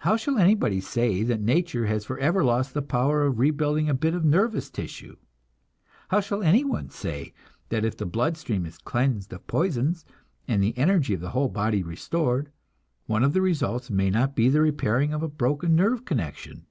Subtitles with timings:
[0.00, 4.12] How shall anybody say that nature has forever lost the power of rebuilding a bit
[4.12, 5.16] of nervous tissue?
[6.10, 7.32] How shall anyone say
[7.70, 10.04] that if the blood stream is cleansed of poisons,
[10.46, 12.52] and the energy of the whole body restored,
[13.06, 16.66] one of the results may not be the repairing of a broken nerve connection?